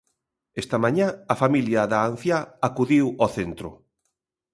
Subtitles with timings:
[0.61, 3.69] Esta mañá a familia da anciá acudiu o centro.